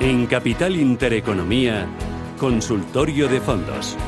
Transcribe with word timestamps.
En 0.00 0.24
Capital 0.26 0.76
Intereconomía, 0.76 1.86
Consultorio 2.38 3.28
de 3.28 3.38
Fondos. 3.38 3.98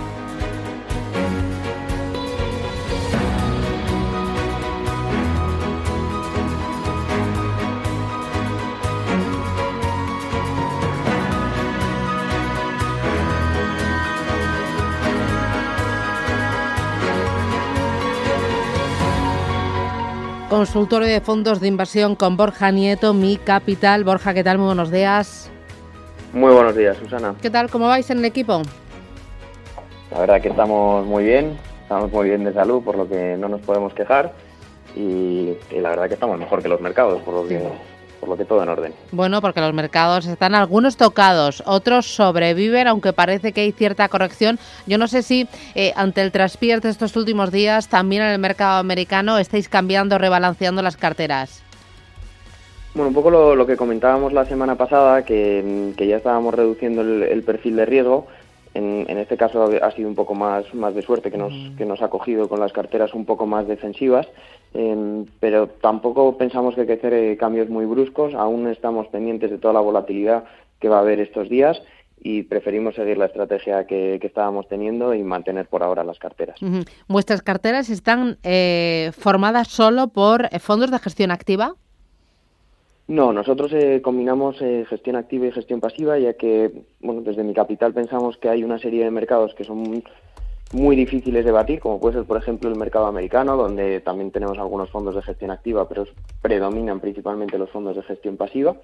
Consultorio 20.48 21.06
de 21.08 21.20
fondos 21.20 21.60
de 21.60 21.68
inversión 21.68 22.16
con 22.16 22.38
Borja 22.38 22.70
Nieto, 22.70 23.12
Mi 23.12 23.36
Capital. 23.36 24.04
Borja, 24.04 24.32
¿qué 24.32 24.42
tal? 24.42 24.56
Muy 24.56 24.68
buenos 24.68 24.90
días. 24.90 25.51
Muy 26.32 26.50
buenos 26.50 26.74
días, 26.74 26.96
Susana. 26.96 27.34
¿Qué 27.42 27.50
tal? 27.50 27.68
¿Cómo 27.68 27.88
vais 27.88 28.08
en 28.08 28.18
el 28.18 28.24
equipo? 28.24 28.62
La 30.10 30.20
verdad 30.20 30.40
que 30.40 30.48
estamos 30.48 31.06
muy 31.06 31.24
bien, 31.24 31.58
estamos 31.82 32.10
muy 32.10 32.28
bien 32.28 32.42
de 32.44 32.54
salud, 32.54 32.82
por 32.82 32.96
lo 32.96 33.06
que 33.06 33.36
no 33.38 33.48
nos 33.48 33.60
podemos 33.60 33.92
quejar. 33.92 34.32
Y, 34.96 35.54
la 35.70 35.90
verdad 35.90 36.08
que 36.08 36.14
estamos 36.14 36.38
mejor 36.38 36.62
que 36.62 36.68
los 36.68 36.80
mercados, 36.80 37.20
por 37.22 37.34
lo 37.34 37.46
que, 37.46 37.60
por 38.18 38.30
lo 38.30 38.36
que 38.38 38.46
todo 38.46 38.62
en 38.62 38.70
orden. 38.70 38.94
Bueno, 39.10 39.42
porque 39.42 39.60
los 39.60 39.74
mercados 39.74 40.24
están 40.24 40.54
algunos 40.54 40.96
tocados, 40.96 41.62
otros 41.66 42.06
sobreviven, 42.06 42.88
aunque 42.88 43.12
parece 43.12 43.52
que 43.52 43.60
hay 43.62 43.72
cierta 43.72 44.08
corrección. 44.08 44.58
Yo 44.86 44.96
no 44.96 45.08
sé 45.08 45.22
si 45.22 45.48
eh, 45.74 45.92
ante 45.96 46.22
el 46.22 46.32
traspié 46.32 46.80
de 46.80 46.88
estos 46.88 47.14
últimos 47.14 47.50
días, 47.50 47.88
también 47.88 48.22
en 48.22 48.30
el 48.30 48.38
mercado 48.38 48.78
americano, 48.78 49.36
estáis 49.36 49.68
cambiando, 49.68 50.16
rebalanceando 50.16 50.80
las 50.80 50.96
carteras. 50.96 51.62
Bueno, 52.94 53.08
un 53.08 53.14
poco 53.14 53.30
lo, 53.30 53.66
que 53.66 53.76
comentábamos 53.76 54.34
la 54.34 54.44
semana 54.44 54.76
pasada, 54.76 55.24
que, 55.24 55.94
ya 55.96 56.16
estábamos 56.16 56.52
reduciendo 56.52 57.00
el, 57.00 57.42
perfil 57.42 57.76
de 57.76 57.86
riesgo. 57.86 58.26
En, 58.74 59.18
este 59.18 59.36
caso 59.36 59.70
ha 59.82 59.90
sido 59.92 60.08
un 60.08 60.14
poco 60.14 60.34
más, 60.34 60.74
más 60.74 60.94
de 60.94 61.02
suerte 61.02 61.30
que 61.30 61.38
nos, 61.38 61.52
que 61.76 61.86
nos 61.86 62.02
ha 62.02 62.08
cogido 62.08 62.48
con 62.48 62.60
las 62.60 62.72
carteras 62.72 63.14
un 63.14 63.24
poco 63.24 63.46
más 63.46 63.66
defensivas, 63.66 64.26
em, 64.74 65.26
pero 65.40 65.68
tampoco 65.68 66.36
pensamos 66.36 66.74
que 66.74 66.82
hay 66.82 66.86
que 66.86 66.92
hacer 66.94 67.14
eh, 67.14 67.36
cambios 67.38 67.68
muy 67.70 67.86
bruscos. 67.86 68.34
Aún 68.34 68.66
estamos 68.68 69.08
pendientes 69.08 69.50
de 69.50 69.58
toda 69.58 69.74
la 69.74 69.80
volatilidad 69.80 70.44
que 70.78 70.88
va 70.88 70.98
a 70.98 71.00
haber 71.00 71.20
estos 71.20 71.48
días 71.48 71.80
y 72.22 72.42
preferimos 72.44 72.94
seguir 72.94 73.16
la 73.16 73.26
estrategia 73.26 73.86
que, 73.86 74.20
estábamos 74.22 74.68
teniendo 74.68 75.14
y 75.14 75.22
mantener 75.22 75.66
por 75.66 75.82
ahora 75.82 76.04
las 76.04 76.18
carteras. 76.18 76.58
¿Vuestras 77.08 77.42
carteras 77.42 77.88
están 77.90 78.38
eh, 78.42 79.12
formadas 79.18 79.68
solo 79.68 80.08
por 80.08 80.48
fondos 80.60 80.90
de 80.90 80.98
gestión 80.98 81.30
activa? 81.30 81.74
No, 83.12 83.30
nosotros 83.30 83.70
eh, 83.74 84.00
combinamos 84.00 84.56
eh, 84.62 84.86
gestión 84.88 85.16
activa 85.16 85.46
y 85.46 85.52
gestión 85.52 85.80
pasiva, 85.80 86.18
ya 86.18 86.32
que, 86.32 86.72
bueno, 87.00 87.20
desde 87.20 87.44
mi 87.44 87.52
capital 87.52 87.92
pensamos 87.92 88.38
que 88.38 88.48
hay 88.48 88.64
una 88.64 88.78
serie 88.78 89.04
de 89.04 89.10
mercados 89.10 89.52
que 89.54 89.64
son 89.64 90.02
muy 90.72 90.96
difíciles 90.96 91.44
de 91.44 91.50
batir, 91.52 91.78
como 91.78 92.00
puede 92.00 92.14
ser, 92.14 92.24
por 92.24 92.38
ejemplo, 92.38 92.70
el 92.70 92.76
mercado 92.76 93.04
americano, 93.04 93.54
donde 93.58 94.00
también 94.00 94.30
tenemos 94.30 94.56
algunos 94.58 94.88
fondos 94.88 95.14
de 95.14 95.20
gestión 95.20 95.50
activa, 95.50 95.86
pero 95.90 96.06
predominan 96.40 97.00
principalmente 97.00 97.58
los 97.58 97.68
fondos 97.68 97.96
de 97.96 98.02
gestión 98.02 98.38
pasiva. 98.38 98.76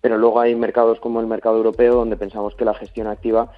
Pero 0.00 0.16
luego 0.16 0.38
hay 0.38 0.54
mercados 0.54 1.00
como 1.00 1.18
el 1.18 1.26
mercado 1.26 1.56
europeo, 1.56 1.96
donde 1.96 2.16
pensamos 2.16 2.54
que 2.54 2.64
la 2.64 2.74
gestión 2.74 3.08
activa 3.08 3.50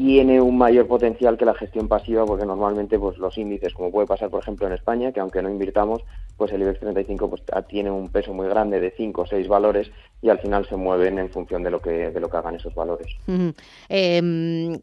tiene 0.00 0.40
un 0.40 0.56
mayor 0.56 0.86
potencial 0.86 1.36
que 1.36 1.44
la 1.44 1.52
gestión 1.52 1.86
pasiva 1.86 2.24
porque 2.24 2.46
normalmente 2.46 2.98
pues 2.98 3.18
los 3.18 3.36
índices 3.36 3.74
como 3.74 3.92
puede 3.92 4.06
pasar 4.06 4.30
por 4.30 4.40
ejemplo 4.40 4.66
en 4.66 4.72
España 4.72 5.12
que 5.12 5.20
aunque 5.20 5.42
no 5.42 5.50
invirtamos 5.50 6.00
pues 6.38 6.50
el 6.52 6.62
IBEX 6.62 6.80
35 6.80 7.28
pues 7.28 7.42
tiene 7.68 7.90
un 7.90 8.08
peso 8.08 8.32
muy 8.32 8.48
grande 8.48 8.80
de 8.80 8.92
5 8.92 9.20
o 9.20 9.26
6 9.26 9.46
valores 9.46 9.90
y 10.22 10.30
al 10.30 10.38
final 10.38 10.66
se 10.66 10.76
mueven 10.76 11.18
en 11.18 11.28
función 11.28 11.62
de 11.62 11.70
lo 11.70 11.80
que 11.80 12.10
de 12.10 12.18
lo 12.18 12.30
que 12.30 12.36
hagan 12.38 12.54
esos 12.54 12.74
valores. 12.74 13.14
Em, 13.90 14.78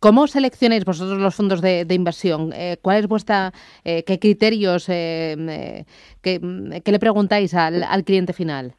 ¿Cómo 0.00 0.26
seleccionáis 0.26 0.86
vosotros 0.86 1.18
los 1.18 1.34
fondos 1.34 1.60
de, 1.60 1.86
inversión? 1.90 2.50
Eh, 2.54 2.78
¿Cuál 2.80 3.00
es 3.00 3.08
vuestra, 3.08 3.52
eh, 3.84 4.04
qué 4.04 4.18
criterios, 4.18 4.88
eh, 4.88 5.84
qué, 6.22 6.40
le 6.40 6.98
preguntáis 6.98 7.52
al, 7.52 7.82
al, 7.82 8.04
cliente 8.04 8.32
final? 8.32 8.74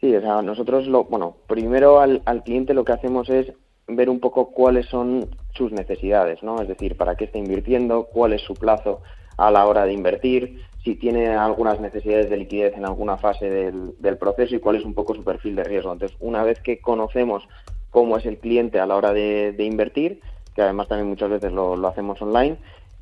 Sí, 0.00 0.14
o 0.14 0.20
sea, 0.20 0.42
nosotros, 0.42 0.88
lo, 0.88 1.04
bueno, 1.04 1.36
primero 1.46 2.00
al, 2.00 2.22
al 2.24 2.42
cliente 2.42 2.74
lo 2.74 2.84
que 2.84 2.92
hacemos 2.92 3.28
es 3.28 3.52
ver 3.88 4.10
un 4.10 4.20
poco 4.20 4.50
cuáles 4.50 4.86
son 4.86 5.28
sus 5.54 5.72
necesidades, 5.72 6.42
¿no? 6.42 6.60
Es 6.60 6.68
decir, 6.68 6.96
para 6.96 7.14
qué 7.14 7.24
está 7.24 7.38
invirtiendo, 7.38 8.04
cuál 8.04 8.32
es 8.32 8.42
su 8.42 8.54
plazo 8.54 9.02
a 9.36 9.50
la 9.50 9.66
hora 9.66 9.84
de 9.84 9.92
invertir, 9.92 10.62
si 10.82 10.96
tiene 10.96 11.28
algunas 11.28 11.80
necesidades 11.80 12.30
de 12.30 12.36
liquidez 12.36 12.76
en 12.76 12.84
alguna 12.84 13.16
fase 13.16 13.50
del, 13.50 14.16
proceso 14.18 14.54
y 14.54 14.60
cuál 14.60 14.76
es 14.76 14.84
un 14.84 14.94
poco 14.94 15.14
su 15.14 15.24
perfil 15.24 15.56
de 15.56 15.64
riesgo. 15.64 15.92
Entonces, 15.92 16.16
una 16.20 16.42
vez 16.42 16.60
que 16.60 16.80
conocemos 16.80 17.48
cómo 17.90 18.16
es 18.16 18.26
el 18.26 18.38
cliente 18.38 18.80
a 18.80 18.86
la 18.86 18.96
hora 18.96 19.12
de, 19.12 19.54
invertir, 19.58 20.20
que 20.54 20.62
además 20.62 20.88
también 20.88 21.08
muchas 21.08 21.30
veces 21.30 21.52
lo, 21.52 21.86
hacemos 21.86 22.20
online, 22.22 22.56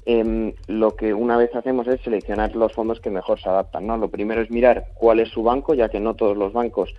em, 0.06 0.52
lo 0.66 0.96
que 0.96 1.14
una 1.14 1.36
vez 1.36 1.54
hacemos 1.54 1.86
es 1.86 2.00
seleccionar 2.00 2.54
los 2.56 2.72
fondos 2.72 3.00
que 3.00 3.10
mejor 3.10 3.40
se 3.40 3.48
adaptan. 3.48 3.86
¿no? 3.86 3.96
Lo 3.96 4.08
primero 4.08 4.42
es 4.42 4.50
mirar 4.50 4.86
cuál 4.94 5.20
es 5.20 5.28
su 5.28 5.42
banco, 5.42 5.74
ya 5.74 5.88
que 5.88 6.00
no 6.00 6.14
todos 6.14 6.36
los 6.36 6.52
bancos 6.52 6.94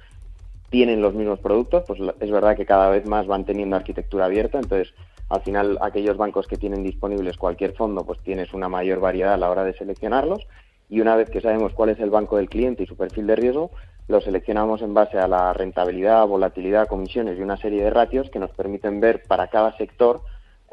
tienen 0.76 1.02
los 1.02 1.14
mismos 1.14 1.40
productos, 1.40 1.86
pues 1.88 2.02
es 2.20 2.30
verdad 2.30 2.58
que 2.58 2.66
cada 2.66 2.90
vez 2.90 3.06
más 3.06 3.28
van 3.28 3.46
teniendo 3.46 3.78
arquitectura 3.78 4.26
abierta, 4.26 4.60
entonces 4.60 4.94
al 5.30 5.40
final 5.40 5.78
aquellos 5.80 6.18
bancos 6.18 6.48
que 6.48 6.58
tienen 6.58 6.84
disponibles 6.84 7.38
cualquier 7.38 7.72
fondo, 7.72 8.06
pues 8.06 8.20
tienes 8.20 8.54
una 8.54 8.68
mayor 8.68 9.00
variedad 9.00 9.36
a 9.36 9.38
la 9.38 9.50
hora 9.50 9.64
de 9.64 9.72
seleccionarlos 9.72 10.46
y 10.90 11.00
una 11.00 11.16
vez 11.16 11.30
que 11.30 11.40
sabemos 11.40 11.72
cuál 11.72 11.92
es 11.92 12.00
el 12.02 12.10
banco 12.10 12.36
del 12.36 12.50
cliente 12.50 12.84
y 12.84 12.88
su 12.88 12.98
perfil 12.98 13.26
de 13.26 13.38
riesgo, 13.38 13.72
lo 14.10 14.20
seleccionamos 14.20 14.82
en 14.82 14.94
base 14.94 15.18
a 15.18 15.30
la 15.30 15.54
rentabilidad, 15.54 16.28
volatilidad, 16.28 16.90
comisiones 16.90 17.40
y 17.40 17.42
una 17.42 17.56
serie 17.56 17.82
de 17.82 17.90
ratios 17.90 18.30
que 18.30 18.40
nos 18.40 18.52
permiten 18.52 19.00
ver 19.00 19.24
para 19.30 19.48
cada 19.48 19.78
sector 19.78 20.24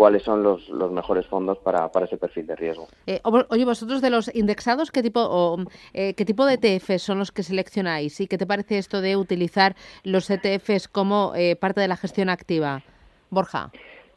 cuáles 0.02 0.24
son 0.24 0.42
los, 0.42 0.68
los 0.68 0.90
mejores 0.90 1.24
fondos 1.26 1.58
para, 1.58 1.92
para, 1.92 2.06
ese 2.06 2.16
perfil 2.16 2.44
de 2.44 2.56
riesgo. 2.56 2.88
Eh, 3.06 3.20
oye, 3.22 3.64
vosotros 3.64 4.02
de 4.02 4.10
los 4.10 4.34
indexados, 4.34 4.90
¿qué 4.90 5.00
tipo, 5.00 5.20
o, 5.20 5.58
eh, 5.94 6.14
¿qué 6.14 6.24
tipo 6.24 6.44
de 6.44 6.54
ETFs 6.54 7.02
son 7.02 7.20
los 7.20 7.30
que 7.30 7.44
seleccionáis? 7.44 8.20
¿Y 8.20 8.26
qué 8.26 8.36
te 8.36 8.44
parece 8.44 8.78
esto 8.78 9.00
de 9.00 9.16
utilizar 9.16 9.76
los 10.02 10.28
ETFs 10.28 10.88
como 10.88 11.34
eh, 11.36 11.54
parte 11.54 11.80
de 11.80 11.86
la 11.86 11.96
gestión 11.96 12.30
activa? 12.30 12.82
Borja. 13.30 13.70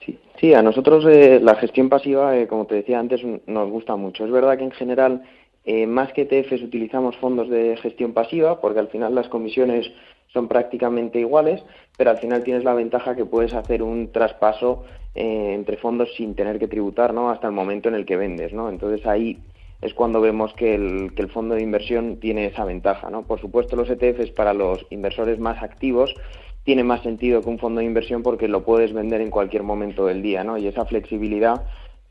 Sí, 0.03 0.17
sí 0.41 0.55
a 0.55 0.63
nosotros 0.63 1.05
la 1.05 1.53
gestión 1.53 1.87
pasiva, 1.87 2.33
como 2.47 2.65
te 2.65 2.73
decía 2.73 2.97
antes, 2.97 3.21
nos 3.45 3.69
gusta 3.69 3.95
mucho. 3.95 4.25
Es 4.25 4.31
verdad 4.31 4.57
que 4.57 4.63
en 4.63 4.71
general, 4.71 5.21
más 5.87 6.11
que 6.13 6.23
ETFs, 6.23 6.63
utilizamos 6.63 7.15
fondos 7.17 7.47
de 7.47 7.77
gestión 7.77 8.13
pasiva, 8.13 8.59
porque 8.59 8.79
al 8.79 8.87
final 8.87 9.13
las 9.13 9.27
comisiones 9.27 9.85
son 10.35 10.49
prácticamente 10.49 11.19
iguales, 11.19 11.63
pero 11.97 12.11
al 12.11 12.17
final 12.17 12.43
tienes 12.43 12.65
la 12.65 12.73
ventaja 12.73 13.15
que 13.15 13.25
puedes 13.25 13.53
hacer 13.53 13.81
un 13.81 14.11
traspaso 14.11 14.83
eh, 15.15 15.53
entre 15.55 15.77
fondos 15.77 16.13
sin 16.17 16.35
tener 16.35 16.59
que 16.59 16.67
tributar, 16.67 17.13
¿no? 17.13 17.29
Hasta 17.29 17.47
el 17.47 17.53
momento 17.53 17.87
en 17.87 17.95
el 17.95 18.05
que 18.05 18.17
vendes, 18.17 18.51
¿no? 18.51 18.67
Entonces 18.67 19.05
ahí 19.07 19.39
es 19.81 19.93
cuando 19.93 20.19
vemos 20.19 20.53
que 20.53 20.75
el, 20.75 21.13
que 21.15 21.21
el 21.21 21.29
fondo 21.29 21.55
de 21.55 21.61
inversión 21.61 22.17
tiene 22.17 22.47
esa 22.47 22.65
ventaja, 22.65 23.09
¿no? 23.09 23.23
Por 23.23 23.39
supuesto 23.39 23.77
los 23.77 23.89
ETFs 23.89 24.31
para 24.31 24.53
los 24.53 24.85
inversores 24.89 25.39
más 25.39 25.63
activos 25.63 26.13
tiene 26.65 26.83
más 26.83 27.01
sentido 27.01 27.41
que 27.41 27.49
un 27.49 27.59
fondo 27.59 27.79
de 27.79 27.85
inversión 27.85 28.21
porque 28.21 28.49
lo 28.49 28.65
puedes 28.65 28.91
vender 28.91 29.21
en 29.21 29.29
cualquier 29.29 29.63
momento 29.63 30.05
del 30.05 30.21
día, 30.21 30.43
¿no? 30.43 30.57
Y 30.57 30.67
esa 30.67 30.83
flexibilidad 30.83 31.63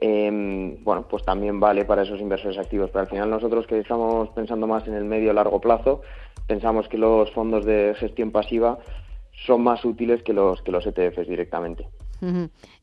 eh, 0.06 0.76
bueno, 0.82 1.08
pues 1.08 1.24
también 1.24 1.58
vale 1.58 1.86
para 1.86 2.02
esos 2.02 2.20
inversores 2.20 2.58
activos. 2.58 2.90
Pero 2.92 3.04
al 3.04 3.08
final 3.08 3.30
nosotros 3.30 3.66
que 3.66 3.78
estamos 3.78 4.28
pensando 4.30 4.66
más 4.66 4.86
en 4.86 4.92
el 4.92 5.06
medio 5.06 5.32
largo 5.32 5.62
plazo, 5.62 6.02
pensamos 6.46 6.88
que 6.88 6.98
los 6.98 7.30
fondos 7.30 7.64
de 7.64 7.94
gestión 7.98 8.30
pasiva 8.30 8.78
son 9.46 9.62
más 9.62 9.82
útiles 9.82 10.22
que 10.22 10.34
los 10.34 10.60
que 10.60 10.72
los 10.72 10.86
ETFs 10.86 11.26
directamente. 11.26 11.88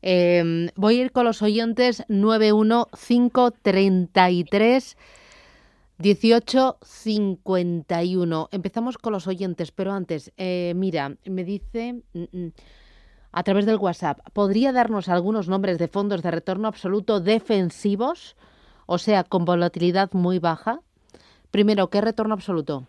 Em, 0.02 0.68
voy 0.74 0.98
a 0.98 1.02
ir 1.04 1.12
con 1.12 1.24
los 1.24 1.42
oyentes 1.42 2.04
91533 2.08 4.96
1851. 5.98 8.48
Empezamos 8.50 8.98
con 8.98 9.12
los 9.12 9.28
oyentes, 9.28 9.70
pero 9.70 9.92
antes, 9.92 10.32
eh, 10.36 10.72
mira, 10.74 11.14
me 11.24 11.44
dice... 11.44 12.02
A 13.32 13.42
través 13.42 13.66
del 13.66 13.76
WhatsApp. 13.76 14.18
¿Podría 14.32 14.72
darnos 14.72 15.08
algunos 15.08 15.48
nombres 15.48 15.78
de 15.78 15.88
fondos 15.88 16.22
de 16.22 16.30
retorno 16.30 16.68
absoluto 16.68 17.20
defensivos? 17.20 18.36
O 18.86 18.98
sea, 18.98 19.24
con 19.24 19.44
volatilidad 19.44 20.12
muy 20.12 20.38
baja. 20.38 20.80
Primero, 21.50 21.88
¿qué 21.88 22.00
retorno 22.00 22.34
absoluto? 22.34 22.84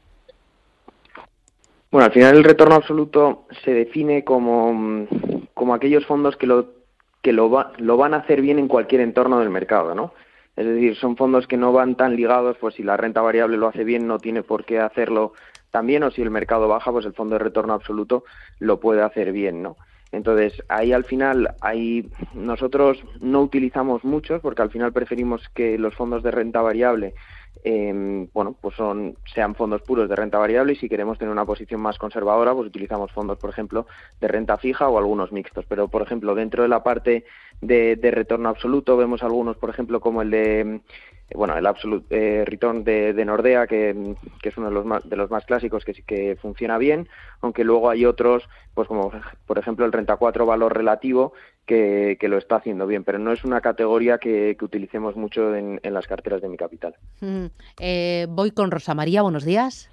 Bueno, 1.91 2.05
al 2.05 2.11
final 2.11 2.35
el 2.35 2.43
retorno 2.43 2.75
absoluto 2.75 3.45
se 3.63 3.71
define 3.71 4.23
como, 4.23 5.07
como 5.53 5.73
aquellos 5.73 6.05
fondos 6.05 6.35
que 6.35 6.47
lo 6.47 6.83
que 7.21 7.31
lo, 7.31 7.71
lo 7.77 7.97
van 7.97 8.13
a 8.13 8.17
hacer 8.17 8.41
bien 8.41 8.59
en 8.59 8.67
cualquier 8.67 9.01
entorno 9.01 9.39
del 9.39 9.49
mercado, 9.49 9.95
¿no? 9.95 10.13
Es 10.55 10.65
decir, 10.65 10.95
son 10.97 11.15
fondos 11.15 11.47
que 11.47 11.57
no 11.57 11.71
van 11.71 11.95
tan 11.95 12.15
ligados, 12.15 12.57
pues 12.59 12.75
si 12.75 12.83
la 12.83 12.97
renta 12.97 13.21
variable 13.21 13.57
lo 13.57 13.67
hace 13.67 13.83
bien, 13.83 14.05
no 14.05 14.19
tiene 14.19 14.43
por 14.43 14.65
qué 14.65 14.79
hacerlo 14.79 15.33
también, 15.71 16.03
o 16.03 16.11
si 16.11 16.21
el 16.21 16.29
mercado 16.29 16.67
baja, 16.67 16.91
pues 16.91 17.05
el 17.05 17.13
fondo 17.13 17.35
de 17.35 17.39
retorno 17.39 17.73
absoluto 17.73 18.25
lo 18.59 18.79
puede 18.79 19.01
hacer 19.01 19.31
bien, 19.31 19.63
¿no? 19.63 19.77
Entonces, 20.13 20.53
ahí 20.69 20.93
al 20.93 21.05
final, 21.05 21.55
ahí 21.59 22.07
nosotros 22.35 23.03
no 23.19 23.41
utilizamos 23.41 24.03
muchos 24.03 24.41
porque 24.41 24.61
al 24.61 24.69
final 24.69 24.93
preferimos 24.93 25.49
que 25.49 25.79
los 25.79 25.95
fondos 25.95 26.21
de 26.21 26.29
renta 26.29 26.61
variable 26.61 27.15
eh, 27.63 28.27
bueno, 28.33 28.55
pues 28.59 28.75
son, 28.75 29.17
sean 29.33 29.55
fondos 29.55 29.81
puros 29.81 30.09
de 30.09 30.15
renta 30.15 30.37
variable 30.37 30.73
y 30.73 30.75
si 30.75 30.89
queremos 30.89 31.17
tener 31.17 31.31
una 31.31 31.45
posición 31.45 31.81
más 31.81 31.97
conservadora, 31.97 32.53
pues 32.53 32.67
utilizamos 32.67 33.11
fondos, 33.11 33.37
por 33.37 33.49
ejemplo, 33.49 33.87
de 34.19 34.27
renta 34.27 34.57
fija 34.57 34.89
o 34.89 34.97
algunos 34.97 35.31
mixtos. 35.31 35.65
Pero, 35.67 35.87
por 35.87 36.01
ejemplo, 36.01 36.35
dentro 36.35 36.63
de 36.63 36.69
la 36.69 36.83
parte 36.83 37.25
de, 37.61 37.95
de 37.95 38.11
retorno 38.11 38.49
absoluto 38.49 38.97
vemos 38.97 39.23
algunos, 39.23 39.57
por 39.57 39.69
ejemplo, 39.69 40.01
como 40.01 40.21
el 40.21 40.31
de 40.31 40.81
eh, 41.29 41.37
bueno, 41.37 41.57
el 41.57 41.65
Absolute 41.65 42.41
eh, 42.41 42.45
Return 42.45 42.83
de, 42.83 43.25
Nordea, 43.25 43.67
que, 43.67 44.15
es 44.43 44.57
uno 44.57 44.67
de 44.67 44.73
los 44.73 44.85
más, 44.85 45.07
de 45.07 45.15
los 45.15 45.29
más 45.29 45.45
clásicos 45.45 45.85
que, 45.85 45.93
que 45.93 46.37
funciona 46.41 46.77
bien, 46.77 47.07
aunque 47.41 47.63
luego 47.63 47.89
hay 47.89 48.05
otros, 48.05 48.47
pues 48.73 48.87
como 48.87 49.11
por 49.45 49.57
ejemplo 49.57 49.85
el 49.85 49.91
Renta 49.91 50.17
4 50.17 50.45
Valor 50.45 50.75
Relativo, 50.75 51.33
que, 51.65 52.17
lo 52.21 52.37
está 52.37 52.57
haciendo 52.57 52.87
bien, 52.87 53.03
pero 53.03 53.19
no 53.19 53.31
es 53.31 53.43
una 53.43 53.61
categoría 53.61 54.17
que, 54.17 54.57
utilicemos 54.61 55.15
mucho 55.15 55.55
en, 55.55 55.79
las 55.83 56.07
carteras 56.07 56.41
de 56.41 56.49
mi 56.49 56.57
capital. 56.57 56.95
Mm, 57.21 57.45
eh, 57.79 58.27
voy 58.29 58.51
con 58.51 58.71
Rosa 58.71 58.93
María, 58.93 59.21
buenos 59.21 59.45
días. 59.45 59.89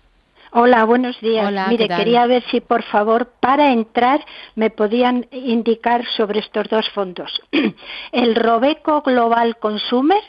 Hola, 0.53 0.85
buenos 0.85 1.21
días. 1.21 1.53
Mire, 1.69 1.89
quería 1.89 2.27
ver 2.27 2.43
si 2.51 2.61
por 2.61 2.83
favor 2.83 3.31
para 3.39 3.73
entrar 3.73 4.25
me 4.57 4.69
podían 4.71 5.27
indicar 5.31 6.05
sobre 6.17 6.41
estos 6.41 6.69
dos 6.69 6.89
fondos. 6.91 7.41
el 8.13 8.35
Robeco 8.35 9.03
Global 9.03 9.57
Consumer 9.59 10.23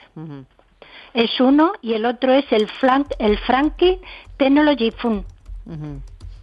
es 1.16 1.40
uno 1.40 1.74
y 1.82 1.94
el 1.94 2.06
otro 2.06 2.34
es 2.34 2.46
el, 2.52 2.68
Frank, 2.68 3.08
el 3.18 3.40
Frankie 3.40 4.00
Technology 4.38 4.92
Fund. 4.92 5.26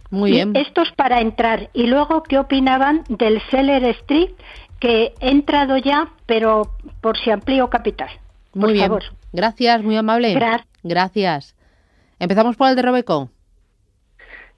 Muy 0.09 0.31
bien. 0.31 0.55
estos 0.55 0.91
para 0.91 1.21
entrar. 1.21 1.69
Y 1.73 1.87
luego, 1.87 2.23
¿qué 2.23 2.37
opinaban 2.37 3.03
del 3.07 3.41
Seller 3.49 3.83
Street? 3.85 4.31
Que 4.79 5.13
he 5.19 5.29
entrado 5.29 5.77
ya, 5.77 6.09
pero 6.25 6.73
por 7.01 7.17
si 7.17 7.31
amplío 7.31 7.69
capital. 7.69 8.09
Muy 8.53 8.73
bien. 8.73 8.91
Gracias, 9.33 9.83
muy 9.83 9.95
amable. 9.97 10.37
Gracias. 10.83 11.55
Empezamos 12.19 12.55
por 12.55 12.69
el 12.69 12.75
de 12.75 12.81
Robeco. 12.81 13.29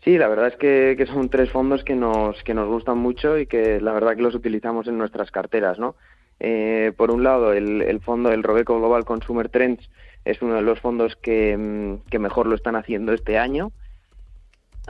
Sí, 0.03 0.17
la 0.17 0.27
verdad 0.27 0.47
es 0.47 0.55
que, 0.55 1.05
son 1.05 1.29
tres 1.29 1.51
fondos 1.51 1.83
que 1.83 1.95
nos, 1.95 2.41
que 2.43 2.55
nos 2.55 2.67
gustan 2.67 2.97
mucho 2.97 3.37
y 3.37 3.45
que 3.45 3.79
la 3.79 3.91
verdad 3.93 4.15
que 4.15 4.23
los 4.23 4.33
utilizamos 4.33 4.87
en 4.87 4.97
nuestras 4.97 5.29
carteras, 5.29 5.77
¿no? 5.77 5.95
Eh, 6.39 6.91
por 6.97 7.11
un 7.11 7.23
lado, 7.23 7.53
el, 7.53 8.01
fondo, 8.01 8.31
el 8.31 8.41
Robeco 8.41 8.79
Global 8.79 9.05
Consumer 9.05 9.49
Trends, 9.49 9.87
es 10.25 10.41
uno 10.41 10.55
de 10.55 10.63
los 10.63 10.79
fondos 10.79 11.15
que, 11.17 11.55
mm, 11.55 12.09
que, 12.09 12.17
mejor 12.17 12.47
lo 12.47 12.55
están 12.55 12.75
haciendo 12.75 13.13
este 13.13 13.37
año. 13.37 13.71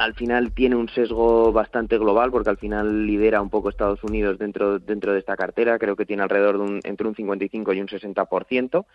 Al 0.02 0.16
final 0.16 0.52
tiene 0.52 0.76
un 0.76 0.90
sesgo 0.90 1.52
bastante 1.52 2.00
global 2.00 2.32
porque 2.32 2.50
al 2.50 2.58
final 2.58 3.06
lidera 3.06 3.40
un 3.40 3.52
poco 3.52 3.70
Estados 3.70 4.04
Unidos 4.04 4.40
dentro, 4.40 4.80
dentro 4.80 5.14
de 5.14 5.20
esta 5.20 5.38
cartera. 5.38 5.78
Creo 5.78 5.96
que 5.96 6.08
tiene 6.08 6.24
alrededor 6.24 6.58
de 6.58 6.64
un, 6.64 6.80
entre 6.84 7.08
un 7.08 7.14
55 7.14 7.74
y 7.74 7.82
un 7.82 7.88
60%. 7.88 8.86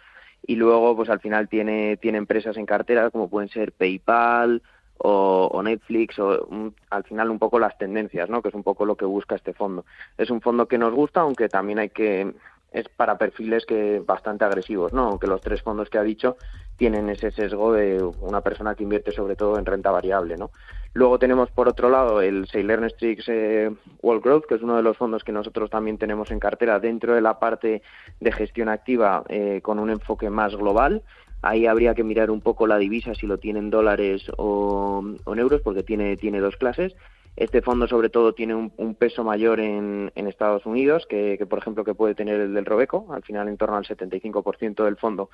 Y 0.49 0.57
luego, 0.57 0.97
pues 0.97 1.09
al 1.09 1.21
final 1.21 1.49
tiene, 1.49 1.97
tiene 1.97 2.19
empresas 2.19 2.57
en 2.57 2.67
cartera 2.67 3.11
como 3.11 3.31
pueden 3.31 3.49
ser 3.51 3.71
PayPal, 3.71 4.63
o, 4.99 5.63
Netflix 5.63 6.19
o 6.19 6.73
al 6.91 7.05
final 7.05 7.31
un 7.31 7.39
poco 7.39 7.61
las 7.61 7.79
tendencias, 7.79 8.29
¿no? 8.29 8.43
Que 8.43 8.49
es 8.49 8.55
un 8.55 8.65
poco 8.65 8.85
lo 8.85 8.97
que 8.97 9.05
busca 9.05 9.37
este 9.37 9.53
fondo. 9.53 9.85
Es 10.19 10.31
un 10.31 10.41
fondo 10.41 10.67
que 10.67 10.79
nos 10.79 10.93
gusta, 10.93 11.21
aunque 11.21 11.49
también 11.49 11.79
hay 11.79 11.91
que 11.91 12.35
es 12.73 12.89
para 12.91 13.17
perfiles 13.17 13.65
que 13.65 14.03
bastante 14.05 14.45
agresivos, 14.45 14.93
¿no? 14.93 15.05
Aunque 15.05 15.29
los 15.29 15.41
tres 15.41 15.63
fondos 15.63 15.89
que 15.89 15.99
ha 15.99 16.03
dicho 16.03 16.37
tienen 16.77 17.09
ese 17.09 17.31
sesgo 17.31 17.73
de 17.73 18.03
una 18.21 18.41
persona 18.41 18.75
que 18.75 18.83
invierte 18.83 19.13
sobre 19.13 19.37
todo 19.37 19.59
en 19.59 19.67
renta 19.67 19.91
variable, 19.91 20.37
¿no? 20.37 20.51
Luego 20.93 21.19
tenemos 21.19 21.51
por 21.51 21.69
otro 21.69 21.91
lado 21.91 22.23
el 22.23 22.47
Sailor 22.47 22.89
Strix 22.91 23.25
eh, 23.29 23.71
World 24.03 24.23
Growth, 24.23 24.47
que 24.47 24.55
es 24.55 24.63
uno 24.63 24.77
de 24.77 24.83
los 24.83 24.97
fondos 24.97 25.25
que 25.25 25.33
nosotros 25.33 25.69
también 25.69 25.99
tenemos 25.99 26.31
en 26.31 26.41
cartera 26.41 26.81
dentro 26.81 27.15
de 27.15 27.21
la 27.21 27.39
parte 27.39 27.83
de 28.21 28.33
gestión 28.33 28.69
activa 28.71 29.25
eh, 29.29 29.61
con 29.63 29.79
un 29.79 29.91
enfoque 29.91 30.31
más 30.31 30.57
global 30.57 31.03
Ahí 31.43 31.67
habría 31.67 31.95
que 31.95 32.03
mirar 32.03 32.31
un 32.31 32.41
poco 32.41 32.67
la 32.67 32.79
divisa, 32.79 33.15
si 33.15 33.27
lo 33.27 33.39
tienen 33.39 33.71
dólares 33.71 34.25
o, 34.37 35.01
en 35.27 35.39
euros, 35.39 35.61
porque 35.63 35.83
tiene, 35.83 36.17
tiene 36.17 36.41
dos 36.41 36.57
clases. 36.57 36.97
Este 37.37 37.61
fondo, 37.61 37.87
sobre 37.87 38.09
todo, 38.09 38.33
tiene 38.33 38.55
un, 38.55 38.95
peso 38.95 39.23
mayor 39.23 39.61
en, 39.61 40.11
Estados 40.15 40.65
Unidos 40.65 41.07
que, 41.07 41.45
por 41.49 41.59
ejemplo, 41.59 41.85
que 41.85 41.95
puede 41.95 42.15
tener 42.15 42.41
el 42.41 42.55
del 42.55 42.65
Robeco. 42.65 43.07
Al 43.13 43.23
final, 43.23 43.49
en 43.49 43.59
torno 43.59 43.77
al 43.77 43.85
75% 43.85 44.85
del 44.85 44.97
fondo 44.97 45.29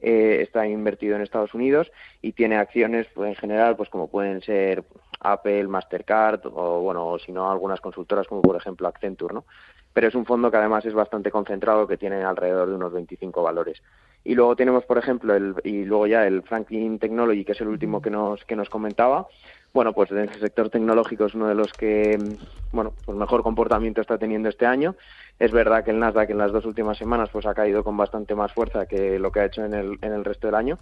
eh, 0.00 0.38
está 0.40 0.66
invertido 0.66 1.14
en 1.14 1.22
Estados 1.22 1.52
Unidos 1.52 1.92
y 2.22 2.32
tiene 2.32 2.56
acciones, 2.56 3.06
pues, 3.14 3.28
en 3.28 3.36
general, 3.36 3.76
pues 3.76 3.90
como 3.90 4.08
pueden 4.08 4.40
ser 4.40 4.82
Apple, 5.20 5.68
Mastercard 5.68 6.40
o, 6.46 6.80
bueno, 6.80 7.18
si 7.18 7.32
no, 7.32 7.50
algunas 7.50 7.80
consultoras 7.82 8.26
como, 8.26 8.40
por 8.40 8.56
ejemplo, 8.56 8.88
Accenture, 8.88 9.34
¿no? 9.34 9.44
Pero 9.92 10.08
es 10.08 10.14
un 10.14 10.24
fondo 10.24 10.50
que 10.50 10.56
además 10.56 10.86
es 10.86 10.94
bastante 10.94 11.30
concentrado, 11.30 11.86
que 11.86 11.98
tiene 11.98 12.24
alrededor 12.24 12.70
de 12.70 12.74
unos 12.76 12.92
25 12.94 13.42
valores. 13.42 13.82
Y 14.24 14.34
luego 14.34 14.56
tenemos, 14.56 14.84
por 14.84 14.98
ejemplo, 14.98 15.34
el, 15.34 15.54
y 15.64 15.84
luego 15.84 16.06
ya 16.06 16.26
el 16.26 16.42
Franklin 16.42 16.98
Technology, 16.98 17.44
que 17.44 17.52
es 17.52 17.60
el 17.60 17.68
último 17.68 18.00
que 18.00 18.10
nos, 18.10 18.44
que 18.44 18.56
nos 18.56 18.70
comentaba. 18.70 19.26
Bueno, 19.72 19.92
pues 19.94 20.10
el 20.10 20.28
sector 20.38 20.68
tecnológico 20.68 21.24
es 21.24 21.34
uno 21.34 21.48
de 21.48 21.54
los 21.54 21.72
que, 21.72 22.18
bueno, 22.72 22.92
pues 23.04 23.16
mejor 23.16 23.42
comportamiento 23.42 24.00
está 24.00 24.18
teniendo 24.18 24.48
este 24.48 24.66
año. 24.66 24.96
Es 25.38 25.50
verdad 25.50 25.82
que 25.82 25.92
el 25.92 25.98
Nasdaq 25.98 26.30
en 26.30 26.38
las 26.38 26.52
dos 26.52 26.66
últimas 26.66 26.98
semanas 26.98 27.30
pues 27.32 27.46
ha 27.46 27.54
caído 27.54 27.82
con 27.82 27.96
bastante 27.96 28.34
más 28.34 28.52
fuerza 28.52 28.86
que 28.86 29.18
lo 29.18 29.32
que 29.32 29.40
ha 29.40 29.46
hecho 29.46 29.64
en 29.64 29.72
el, 29.72 29.98
en 30.02 30.12
el 30.12 30.24
resto 30.24 30.46
del 30.46 30.56
año. 30.56 30.78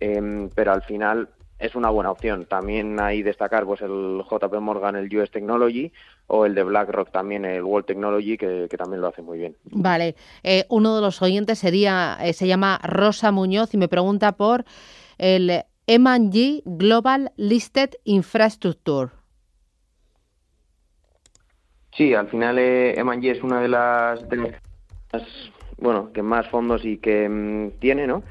Em, 0.00 0.48
pero 0.54 0.72
al 0.72 0.82
final 0.82 1.28
es 1.58 1.74
una 1.74 1.90
buena 1.90 2.10
opción. 2.10 2.46
También 2.46 2.98
hay 2.98 3.22
destacar 3.22 3.64
pues 3.64 3.82
el 3.82 4.22
JP 4.28 4.54
Morgan, 4.60 4.96
el 4.96 5.14
US 5.16 5.30
Technology 5.30 5.92
o 6.26 6.44
el 6.44 6.54
de 6.54 6.64
BlackRock 6.64 7.10
también, 7.10 7.44
el 7.44 7.62
World 7.62 7.86
Technology, 7.86 8.36
que, 8.36 8.68
también 8.76 9.00
lo 9.00 9.08
hace 9.08 9.22
muy 9.22 9.38
bien. 9.38 9.56
Vale, 9.64 10.16
eh, 10.42 10.64
uno 10.70 10.96
de 10.96 11.02
los 11.02 11.22
oyentes 11.22 11.58
sería 11.58 12.18
eh, 12.20 12.32
se 12.32 12.48
llama 12.48 12.80
Rosa 12.82 13.30
Muñoz 13.30 13.74
y 13.74 13.76
me 13.76 13.88
pregunta 13.88 14.32
por 14.32 14.64
el 15.18 15.62
M&G 15.86 16.62
Global 16.64 17.32
Listed 17.36 17.90
Infrastructure. 18.04 19.10
Sí, 21.96 22.14
al 22.14 22.28
final 22.28 22.58
eh, 22.58 22.98
M&G 22.98 23.32
es 23.32 23.42
una 23.42 23.60
de 23.60 23.68
las, 23.68 24.24
bueno, 25.78 26.12
que 26.12 26.22
más 26.22 26.48
fondos 26.48 26.84
y 26.84 26.98
que 26.98 27.28
mm, 27.28 27.80
tiene, 27.80 28.06
¿no? 28.06 28.22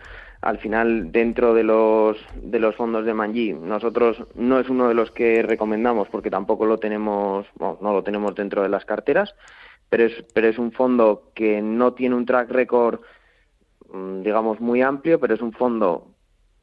al 0.41 0.58
final 0.58 1.12
dentro 1.12 1.53
de 1.53 1.63
los 1.63 2.17
de 2.36 2.60
los 2.60 2.75
fondos 2.75 3.05
de 3.05 3.13
Manji 3.13 3.53
nosotros 3.53 4.24
no 4.36 4.60
es 4.60 4.70
uno 4.70 4.88
de 4.88 4.96
los 4.96 5.12
que 5.12 5.43
recomendamos 5.43 6.08
porque 6.10 6.31
tampoco 6.31 6.65
lo 6.65 6.79
tenemos 6.79 7.46
no 7.60 7.77
lo 7.79 8.03
tenemos 8.03 8.34
dentro 8.34 8.63
de 8.63 8.70
las 8.70 8.86
carteras 8.86 9.36
pero 9.89 10.05
es 10.05 10.25
pero 10.34 10.48
es 10.48 10.58
un 10.58 10.72
fondo 10.72 11.31
que 11.36 11.62
no 11.62 11.93
tiene 11.93 12.15
un 12.15 12.25
track 12.25 12.50
record 12.50 13.01
mm, 13.93 14.24
digamos 14.24 14.60
muy 14.60 14.81
amplio 14.81 15.20
pero 15.20 15.36
es 15.36 15.41
un 15.41 15.53
fondo 15.53 16.08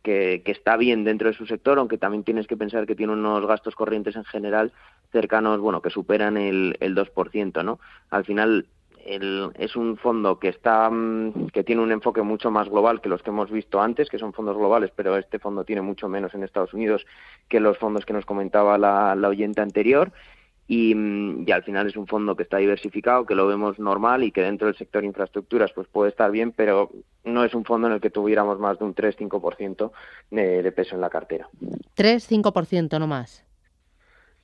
que, 0.03 0.43
que 0.45 0.53
está 0.53 0.77
bien 0.77 1.05
dentro 1.05 1.29
de 1.29 1.35
su 1.35 1.47
sector 1.47 1.79
aunque 1.79 1.99
también 1.99 2.25
tienes 2.25 2.47
que 2.47 2.57
pensar 2.57 2.87
que 2.87 2.95
tiene 2.95 3.13
unos 3.13 3.47
gastos 3.47 3.75
corrientes 3.75 4.17
en 4.17 4.25
general 4.25 4.73
cercanos 5.13 5.61
bueno 5.61 5.83
que 5.83 5.91
superan 5.91 6.37
el, 6.37 6.77
el 6.81 6.95
2%, 6.95 7.65
no 7.65 7.81
al 8.11 8.25
final 8.25 8.67
es 9.11 9.77
un 9.77 9.97
fondo 9.97 10.39
que 10.39 10.49
está 10.49 10.91
mm, 10.91 11.49
que 11.49 11.65
tiene 11.65 11.83
un 11.83 11.93
enfoque 11.93 12.23
mucho 12.23 12.51
más 12.51 12.69
global 12.69 13.01
que 13.01 13.09
los 13.09 13.23
que 13.23 13.31
hemos 13.31 13.51
visto 13.51 13.81
antes, 13.81 14.09
que 14.09 14.19
son 14.19 14.33
fondos 14.33 14.57
globales, 14.57 14.93
pero 14.95 15.17
este 15.17 15.39
fondo 15.39 15.65
tiene 15.65 15.83
mucho 15.83 16.09
menos 16.09 16.35
en 16.35 16.43
Estados 16.43 16.75
Unidos 16.75 17.07
que 17.49 17.61
los 17.61 17.79
fondos 17.79 18.05
que 18.05 18.13
nos 18.13 18.27
comentaba 18.27 18.77
la, 18.77 19.29
oyente 19.29 19.61
anterior. 19.61 20.13
Y, 20.69 20.95
mm, 20.95 21.45
y, 21.49 21.51
al 21.51 21.65
final 21.65 21.87
es 21.87 21.97
un 21.97 22.07
fondo 22.07 22.37
que 22.37 22.45
está 22.45 22.59
diversificado, 22.59 23.25
que 23.27 23.35
lo 23.35 23.47
vemos 23.47 23.79
normal 23.79 24.23
y 24.23 24.31
que 24.31 24.43
dentro 24.43 24.67
del 24.67 24.77
sector 24.77 25.03
infraestructuras 25.03 25.73
pues 25.75 25.89
puede 25.89 26.11
estar 26.11 26.31
bien, 26.31 26.53
pero 26.53 26.91
no 27.25 27.43
es 27.43 27.55
un 27.55 27.65
fondo 27.65 27.89
en 27.89 27.95
el 27.95 28.01
que 28.01 28.11
tuviéramos 28.11 28.59
más 28.59 28.79
de 28.79 28.85
un 28.85 28.95
3-5% 28.95 29.91
de, 30.31 30.63
de 30.63 30.73
peso 30.73 30.95
en 30.95 31.01
la 31.01 31.11
cartera. 31.11 31.49
3-5% 31.97 32.99
no 32.99 33.07
más. 33.07 33.48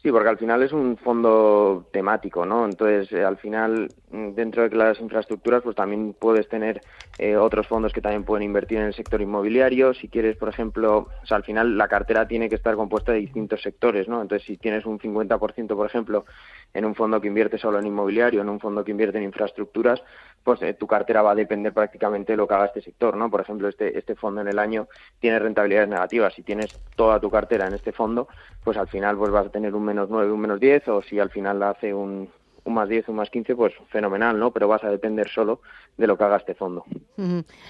Sí, 0.04 0.12
porque 0.12 0.28
al 0.28 0.36
final 0.36 0.62
es 0.62 0.70
un 0.74 0.98
fondo 0.98 1.88
temático, 1.90 2.44
¿no? 2.44 2.66
Entonces, 2.66 3.10
eh, 3.10 3.24
al 3.24 3.38
final, 3.38 3.90
mm, 4.10 4.34
dentro 4.34 4.68
de 4.68 4.76
las 4.76 5.00
infraestructuras, 5.00 5.62
pues 5.62 5.74
también 5.74 6.12
puedes 6.12 6.46
tener 6.46 6.82
eh, 7.16 7.36
otros 7.36 7.66
fondos 7.68 7.90
que 7.94 8.02
también 8.02 8.24
pueden 8.24 8.44
invertir 8.44 8.76
en 8.76 8.84
el 8.84 8.92
sector 8.92 9.22
inmobiliario. 9.22 9.94
Si 9.94 10.08
quieres, 10.08 10.36
por 10.36 10.50
ejemplo, 10.50 11.08
o 11.22 11.26
sea, 11.26 11.38
al 11.38 11.44
final 11.44 11.78
la 11.78 11.88
cartera 11.88 12.28
tiene 12.28 12.50
que 12.50 12.56
estar 12.56 12.74
compuesta 12.76 13.12
de 13.12 13.20
distintos 13.20 13.62
sectores, 13.62 14.06
¿no? 14.06 14.20
Entonces, 14.20 14.46
si 14.46 14.58
tienes 14.58 14.84
un 14.84 14.98
50%, 14.98 15.74
por 15.74 15.86
ejemplo, 15.86 16.26
en 16.74 16.84
un 16.84 16.94
fondo 16.94 17.18
que 17.22 17.28
invierte 17.28 17.56
solo 17.56 17.78
en 17.78 17.86
inmobiliario, 17.86 18.42
en 18.42 18.50
un 18.50 18.60
fondo 18.60 18.84
que 18.84 18.90
invierte 18.90 19.16
en 19.16 19.24
infraestructuras, 19.24 20.02
pues 20.44 20.60
eh, 20.62 20.74
tu 20.74 20.86
cartera 20.86 21.22
va 21.22 21.32
a 21.32 21.34
depender 21.34 21.72
prácticamente 21.72 22.34
de 22.34 22.36
lo 22.36 22.46
que 22.46 22.54
haga 22.54 22.66
este 22.66 22.82
sector, 22.82 23.16
¿no? 23.16 23.30
Por 23.30 23.40
ejemplo, 23.40 23.66
este, 23.66 23.98
este 23.98 24.14
fondo 24.14 24.42
en 24.42 24.48
el 24.48 24.58
año 24.58 24.86
tiene 25.18 25.38
rentabilidades 25.38 25.88
negativas. 25.88 26.34
Si 26.34 26.42
tienes 26.42 26.78
toda 26.94 27.18
tu 27.18 27.30
cartera 27.30 27.66
en 27.66 27.74
este 27.74 27.92
fondo, 27.92 28.28
pues 28.62 28.76
al 28.76 28.86
final 28.86 29.16
pues 29.16 29.32
vas 29.32 29.46
a 29.46 29.50
tener 29.50 29.74
un 29.74 29.84
menos 29.84 30.10
9, 30.10 30.30
un 30.30 30.40
menos 30.40 30.60
10, 30.60 30.88
o 30.88 31.02
si 31.02 31.18
al 31.18 31.30
final 31.30 31.62
hace 31.62 31.94
un, 31.94 32.28
un 32.64 32.74
más 32.74 32.88
10, 32.90 33.08
un 33.08 33.16
más 33.16 33.30
15, 33.30 33.56
pues 33.56 33.72
fenomenal, 33.88 34.38
¿no? 34.38 34.50
Pero 34.50 34.68
vas 34.68 34.84
a 34.84 34.90
depender 34.90 35.28
solo 35.30 35.60
de 35.96 36.06
lo 36.06 36.18
que 36.18 36.24
haga 36.24 36.36
este 36.36 36.54
fondo. 36.54 36.84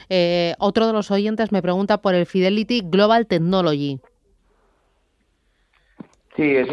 Eh, 0.08 0.54
otro 0.58 0.88
de 0.88 0.92
los 0.92 1.12
oyentes 1.12 1.52
me 1.52 1.62
pregunta 1.62 1.98
por 1.98 2.14
el 2.14 2.26
Fidelity 2.26 2.82
Global 2.84 3.28
Technology. 3.28 4.00
Sí, 6.36 6.56
es 6.56 6.68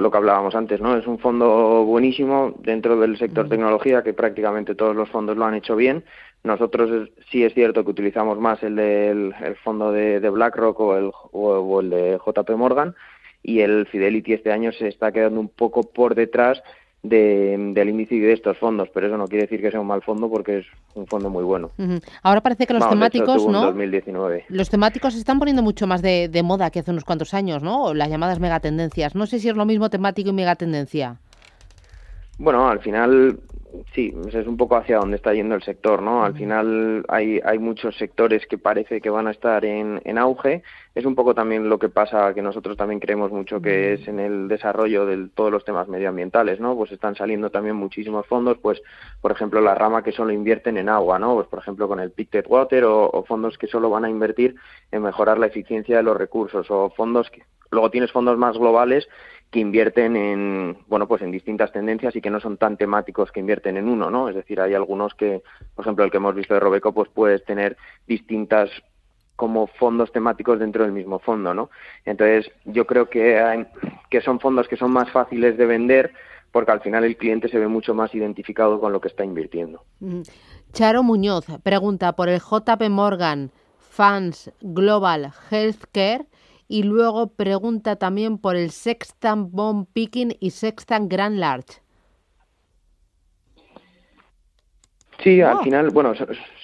lo 0.00 0.10
que 0.10 0.16
hablábamos 0.16 0.54
antes, 0.54 0.80
¿no? 0.80 0.96
Es 0.96 1.06
un 1.06 1.18
fondo 1.18 1.84
buenísimo 1.84 2.54
dentro 2.58 2.98
del 2.98 3.18
sector 3.18 3.48
tecnología, 3.48 4.02
que 4.02 4.12
prácticamente 4.12 4.74
todos 4.74 4.94
los 4.94 5.08
fondos 5.08 5.36
lo 5.36 5.44
han 5.44 5.54
hecho 5.54 5.76
bien. 5.76 6.04
Nosotros 6.42 7.10
sí 7.30 7.44
es 7.44 7.54
cierto 7.54 7.84
que 7.84 7.90
utilizamos 7.90 8.38
más 8.38 8.62
el 8.62 8.76
del 8.76 9.34
fondo 9.62 9.92
de, 9.92 10.18
BlackRock 10.20 10.80
o 10.80 10.96
el, 10.96 11.10
o 11.32 11.80
el 11.80 11.90
de 11.90 12.18
JP 12.24 12.50
Morgan, 12.56 12.94
y 13.42 13.60
el 13.60 13.86
Fidelity 13.86 14.32
este 14.32 14.52
año 14.52 14.72
se 14.72 14.88
está 14.88 15.12
quedando 15.12 15.38
un 15.38 15.48
poco 15.48 15.82
por 15.92 16.14
detrás 16.14 16.62
del 17.04 17.88
índice 17.88 18.14
de 18.14 18.32
estos 18.32 18.56
fondos, 18.56 18.88
pero 18.92 19.06
eso 19.06 19.18
no 19.18 19.28
quiere 19.28 19.42
decir 19.42 19.60
que 19.60 19.70
sea 19.70 19.78
un 19.78 19.86
mal 19.86 20.02
fondo 20.02 20.30
porque 20.30 20.58
es 20.58 20.66
un 20.94 21.06
fondo 21.06 21.28
muy 21.28 21.44
bueno. 21.44 21.70
Ahora 22.22 22.40
parece 22.40 22.66
que 22.66 22.72
los 22.72 22.88
temáticos, 22.88 23.46
¿no? 23.46 23.66
2019. 23.66 24.46
Los 24.48 24.70
temáticos 24.70 25.12
se 25.12 25.18
están 25.18 25.38
poniendo 25.38 25.62
mucho 25.62 25.86
más 25.86 26.00
de, 26.00 26.28
de, 26.28 26.42
moda 26.42 26.70
que 26.70 26.80
hace 26.80 26.90
unos 26.90 27.04
cuantos 27.04 27.34
años, 27.34 27.62
¿no? 27.62 27.92
Las 27.92 28.08
llamadas 28.08 28.40
megatendencias. 28.40 29.14
No 29.14 29.26
sé 29.26 29.38
si 29.38 29.50
es 29.50 29.56
lo 29.56 29.66
mismo 29.66 29.90
temático 29.90 30.30
y 30.30 30.32
megatendencia. 30.32 31.16
Bueno, 32.38 32.68
al 32.68 32.80
final 32.80 33.38
sí, 33.94 34.14
es 34.32 34.46
un 34.46 34.56
poco 34.56 34.76
hacia 34.76 34.98
donde 34.98 35.16
está 35.16 35.32
yendo 35.32 35.54
el 35.54 35.62
sector, 35.62 36.02
¿no? 36.02 36.24
Al 36.24 36.34
final 36.34 37.04
hay, 37.08 37.40
hay 37.44 37.58
muchos 37.58 37.96
sectores 37.96 38.46
que 38.46 38.58
parece 38.58 39.00
que 39.00 39.10
van 39.10 39.26
a 39.26 39.30
estar 39.30 39.64
en, 39.64 40.00
en 40.04 40.18
auge. 40.18 40.62
Es 40.94 41.04
un 41.04 41.14
poco 41.14 41.34
también 41.34 41.68
lo 41.68 41.78
que 41.78 41.88
pasa, 41.88 42.34
que 42.34 42.42
nosotros 42.42 42.76
también 42.76 43.00
creemos 43.00 43.32
mucho 43.32 43.60
que 43.60 43.94
es 43.94 44.08
en 44.08 44.20
el 44.20 44.48
desarrollo 44.48 45.06
de 45.06 45.28
todos 45.34 45.50
los 45.50 45.64
temas 45.64 45.88
medioambientales, 45.88 46.60
¿no? 46.60 46.76
Pues 46.76 46.92
están 46.92 47.14
saliendo 47.16 47.50
también 47.50 47.76
muchísimos 47.76 48.26
fondos, 48.26 48.58
pues, 48.58 48.80
por 49.20 49.32
ejemplo, 49.32 49.60
la 49.60 49.74
rama 49.74 50.02
que 50.02 50.12
solo 50.12 50.32
invierten 50.32 50.76
en 50.76 50.88
agua, 50.88 51.18
¿no? 51.18 51.34
Pues, 51.34 51.48
por 51.48 51.58
ejemplo, 51.58 51.88
con 51.88 52.00
el 52.00 52.12
Pictet 52.12 52.46
Water 52.48 52.84
o, 52.84 53.10
o 53.10 53.24
fondos 53.24 53.58
que 53.58 53.66
solo 53.66 53.90
van 53.90 54.04
a 54.04 54.10
invertir 54.10 54.54
en 54.92 55.02
mejorar 55.02 55.38
la 55.38 55.46
eficiencia 55.46 55.96
de 55.96 56.02
los 56.02 56.16
recursos 56.16 56.70
o 56.70 56.90
fondos 56.90 57.30
que... 57.30 57.42
Luego 57.70 57.90
tienes 57.90 58.12
fondos 58.12 58.38
más 58.38 58.56
globales 58.56 59.08
que 59.54 59.60
invierten 59.60 60.16
en 60.16 60.78
bueno 60.88 61.06
pues 61.06 61.22
en 61.22 61.30
distintas 61.30 61.70
tendencias 61.70 62.16
y 62.16 62.20
que 62.20 62.28
no 62.28 62.40
son 62.40 62.56
tan 62.56 62.76
temáticos 62.76 63.30
que 63.30 63.38
invierten 63.38 63.76
en 63.76 63.88
uno 63.88 64.10
no 64.10 64.28
es 64.28 64.34
decir 64.34 64.60
hay 64.60 64.74
algunos 64.74 65.14
que 65.14 65.44
por 65.76 65.84
ejemplo 65.84 66.04
el 66.04 66.10
que 66.10 66.16
hemos 66.16 66.34
visto 66.34 66.54
de 66.54 66.58
Robeco 66.58 66.90
pues 66.90 67.08
puedes 67.14 67.44
tener 67.44 67.76
distintas 68.08 68.68
como 69.36 69.68
fondos 69.68 70.10
temáticos 70.10 70.58
dentro 70.58 70.82
del 70.82 70.90
mismo 70.90 71.20
fondo 71.20 71.54
no 71.54 71.70
entonces 72.04 72.50
yo 72.64 72.84
creo 72.84 73.08
que 73.08 73.64
que 74.10 74.20
son 74.22 74.40
fondos 74.40 74.66
que 74.66 74.76
son 74.76 74.90
más 74.90 75.08
fáciles 75.12 75.56
de 75.56 75.66
vender 75.66 76.12
porque 76.50 76.72
al 76.72 76.80
final 76.80 77.04
el 77.04 77.16
cliente 77.16 77.48
se 77.48 77.60
ve 77.60 77.68
mucho 77.68 77.94
más 77.94 78.12
identificado 78.12 78.80
con 78.80 78.92
lo 78.92 79.00
que 79.00 79.08
está 79.08 79.24
invirtiendo. 79.24 79.84
Mm. 79.98 80.22
Charo 80.72 81.02
Muñoz 81.04 81.46
pregunta 81.64 82.12
por 82.12 82.28
el 82.28 82.40
JP 82.40 82.90
Morgan 82.90 83.50
Funds 83.78 84.52
Global 84.60 85.32
Healthcare 85.50 86.26
y 86.68 86.82
luego 86.82 87.28
pregunta 87.28 87.96
también 87.96 88.38
por 88.38 88.56
el 88.56 88.70
Sextant 88.70 89.50
Bond 89.50 89.86
Picking 89.92 90.36
y 90.40 90.50
Sextant 90.50 91.10
Grand 91.10 91.38
Large. 91.38 91.84
Sí, 95.22 95.40
al 95.40 95.60
final, 95.60 95.90
bueno, 95.90 96.12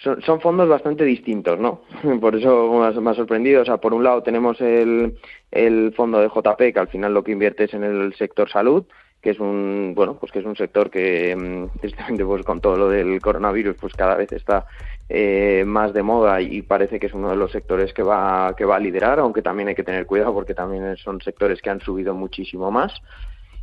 son, 0.03 0.41
fondos 0.41 0.69
bastante 0.69 1.05
distintos, 1.05 1.59
¿no? 1.59 1.83
Por 2.21 2.35
eso 2.37 2.93
me 3.01 3.11
ha 3.11 3.15
sorprendido. 3.15 3.63
O 3.63 3.65
sea, 3.65 3.79
por 3.79 3.95
un 3.95 4.05
lado 4.05 4.23
tenemos 4.23 4.61
el, 4.61 5.17
el 5.51 5.95
fondo 5.95 6.21
de 6.21 6.29
JP, 6.29 6.75
que 6.75 6.79
al 6.79 6.89
final 6.89 7.15
lo 7.15 7.25
que 7.25 7.33
invierte 7.33 7.65
es 7.65 7.75
en 7.75 7.85
el 7.85 8.15
sector 8.15 8.51
salud, 8.51 8.85
que 9.21 9.31
es 9.31 9.41
un 9.41 9.93
bueno 9.95 10.17
pues 10.19 10.33
que 10.33 10.39
es 10.39 10.45
un 10.45 10.57
sector 10.57 10.91
que 10.91 11.37
mm, 11.37 11.79
tristemente 11.81 12.25
pues 12.25 12.45
con 12.45 12.61
todo 12.61 12.77
lo 12.77 12.89
del 12.89 13.21
coronavirus 13.21 13.77
pues 13.81 13.95
cada 13.95 14.17
vez 14.17 14.33
está 14.33 14.67
eh, 15.09 15.65
más 15.67 15.93
de 15.93 16.03
moda 16.03 16.41
y 16.41 16.63
parece 16.63 16.99
que 16.99 17.07
es 17.07 17.15
uno 17.15 17.31
de 17.31 17.37
los 17.37 17.53
sectores 17.53 17.93
que 17.93 18.03
va 18.03 18.55
que 18.57 18.65
va 18.65 18.77
a 18.77 18.81
liderar 18.81 19.21
aunque 19.21 19.43
también 19.43 19.69
hay 19.69 19.75
que 19.75 19.85
tener 19.85 20.07
cuidado 20.07 20.33
porque 20.33 20.55
también 20.55 20.97
son 20.97 21.21
sectores 21.21 21.61
que 21.61 21.71
han 21.71 21.81
subido 21.81 22.15
muchísimo 22.15 22.71
más. 22.71 22.93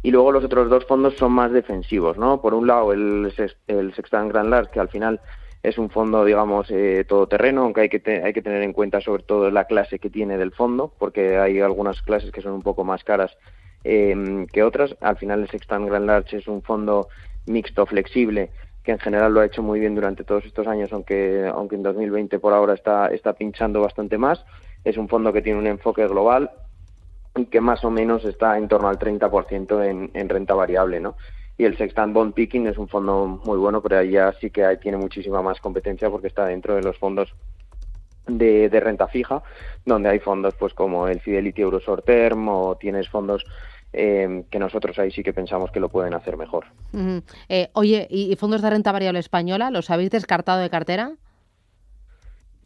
Y 0.03 0.11
luego 0.11 0.31
los 0.31 0.43
otros 0.43 0.69
dos 0.69 0.85
fondos 0.85 1.15
son 1.17 1.31
más 1.31 1.51
defensivos 1.51 2.17
no 2.17 2.41
por 2.41 2.53
un 2.53 2.67
lado 2.67 2.93
el 2.93 3.33
el 3.67 3.93
Sextant 3.95 4.31
Grand 4.31 4.49
Large 4.49 4.71
que 4.71 4.79
al 4.79 4.89
final 4.89 5.19
es 5.63 5.77
un 5.77 5.89
fondo, 5.89 6.23
digamos, 6.23 6.69
eh, 6.69 7.03
todoterreno, 7.05 7.63
aunque 7.63 7.81
hay 7.81 7.89
que, 7.89 8.21
hay 8.23 8.31
que 8.31 8.41
tener 8.41 8.61
en 8.61 8.73
cuenta 8.73 9.01
sobre 9.01 9.23
todo 9.23 9.49
la 9.51 9.65
clase 9.65 9.99
que 9.99 10.09
tiene 10.09 10.37
del 10.37 10.51
fondo, 10.51 10.93
porque 10.97 11.37
hay 11.37 11.59
algunas 11.59 12.01
clases 12.03 12.31
que 12.31 12.41
son 12.41 12.53
un 12.53 12.61
poco 12.61 12.83
más 12.83 13.03
caras 13.03 13.35
eh, 13.84 14.46
que 14.51 14.63
otras. 14.63 14.96
Al 15.01 15.17
final 15.17 15.41
el 15.41 15.50
Sextant 15.50 15.88
Grand 15.88 16.05
Large 16.05 16.38
es 16.38 16.48
un 16.48 16.62
fondo 16.62 17.07
mixto, 17.46 17.86
flexible, 17.86 18.51
que 18.84 18.91
en 18.91 19.00
general 19.00 19.34
lo 19.34 19.41
ha 19.41 19.46
hecho 19.46 19.63
muy 19.63 19.79
bien 19.79 19.96
durante 19.96 20.24
todos 20.24 20.46
estos 20.46 20.67
años, 20.67 20.91
aunque, 20.93 21.50
aunque 21.53 21.75
en 21.75 21.84
2020 21.84 22.39
por 22.39 22.53
ahora 22.53 22.74
está, 22.74 23.07
está 23.07 23.34
pinchando 23.34 23.81
bastante 23.81 24.17
más. 24.17 24.46
Es 24.84 24.98
un 24.98 25.07
fondo 25.07 25.34
que 25.34 25.41
tiene 25.41 25.60
un 25.60 25.67
enfoque 25.67 26.07
global 26.07 26.51
y 27.36 27.46
que 27.46 27.62
más 27.62 27.84
o 27.84 27.91
menos 27.91 28.25
está 28.25 28.57
en 28.57 28.67
torno 28.67 28.88
al 28.88 28.98
30% 28.98 29.86
en, 29.86 30.12
en 30.13 30.29
renta 30.29 30.53
variable, 30.53 31.00
¿no? 31.00 31.15
Y 31.57 31.65
el 31.65 31.77
Sextant 31.77 32.13
Bond 32.13 32.34
Picking 32.34 32.67
es 32.67 32.77
un 32.77 32.88
fondo 32.88 33.41
muy 33.43 33.57
bueno, 33.57 33.81
pero 33.81 33.98
ahí 33.98 34.12
ya 34.12 34.31
sí 34.39 34.51
que 34.51 34.77
tiene 34.77 34.98
muchísima 34.98 35.41
más 35.41 35.60
competencia 35.60 36.10
porque 36.10 36.27
está 36.27 36.46
dentro 36.46 36.75
de 36.75 36.84
los 36.84 36.98
fondos 36.98 37.34
de, 38.27 38.79
renta 38.79 39.07
fija, 39.07 39.41
donde 39.86 40.10
hay 40.10 40.19
fondos 40.19 40.53
pues 40.55 40.74
como 40.74 41.07
el 41.07 41.19
Fidelity 41.19 41.62
Euro 41.62 41.79
Short 41.79 42.05
Term 42.05 42.48
o 42.50 42.75
tienes 42.75 43.10
fondos 43.10 43.46
eh, 43.93 44.43
que 44.50 44.60
nosotros 44.60 44.98
ahí 45.00 45.12
sí 45.12 45.24
que 45.24 45.34
pensamos 45.34 45.72
que 45.72 45.79
lo 45.79 45.89
pueden 45.89 46.13
hacer 46.13 46.38
mejor. 46.38 46.65
Eh, 47.50 47.69
oye, 47.74 48.07
¿y 48.10 48.36
fondos 48.36 48.62
de 48.62 48.69
renta 48.69 48.91
variable 48.91 49.19
española 49.19 49.72
los 49.72 49.89
habéis 49.89 50.12
descartado 50.12 50.62
de 50.62 50.69
cartera? 50.69 51.13